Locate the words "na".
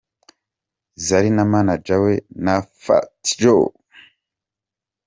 1.37-1.45, 2.45-2.55